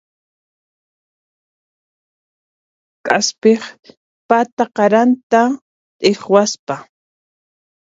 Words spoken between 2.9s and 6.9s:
K'aspiq pata qaranta t'iqwasqa.